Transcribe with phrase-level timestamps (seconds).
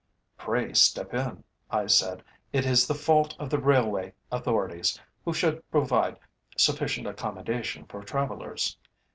[0.35, 2.23] "Pray step in," I said.
[2.51, 6.17] "It is the fault of the Railway Authorities who should provide
[6.57, 8.77] sufficient accommodation for travellers.